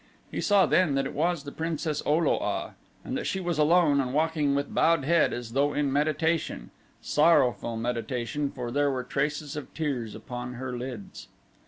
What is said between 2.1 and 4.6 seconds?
lo a and that she was alone and walking